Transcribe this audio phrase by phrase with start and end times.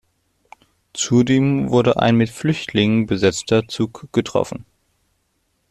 [0.95, 4.65] Zudem wurde ein mit Flüchtlingen besetzter Zug getroffen.